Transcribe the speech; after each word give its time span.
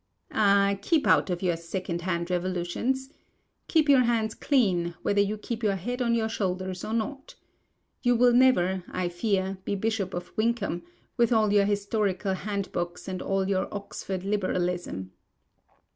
Ah, 0.31 0.79
keep 0.81 1.05
out 1.05 1.29
of 1.29 1.43
your 1.43 1.55
second 1.55 2.01
hand 2.01 2.31
revolutions. 2.31 3.11
Keep 3.67 3.87
your 3.87 3.99
hands 4.01 4.33
clean, 4.33 4.95
whether 5.03 5.21
you 5.21 5.37
keep 5.37 5.61
your 5.61 5.75
head 5.75 6.01
on 6.01 6.15
your 6.15 6.27
shoulders 6.27 6.83
or 6.83 6.91
not. 6.91 7.35
You 8.01 8.15
will 8.15 8.33
never, 8.33 8.83
I 8.89 9.09
fear, 9.09 9.59
be 9.63 9.75
Bishop 9.75 10.15
of 10.15 10.35
Winkum, 10.35 10.81
with 11.17 11.31
all 11.31 11.53
your 11.53 11.65
historical 11.65 12.33
handbooks 12.33 13.07
and 13.07 13.21
all 13.21 13.47
your 13.47 13.67
Oxford 13.71 14.23
Liberalism. 14.23 15.11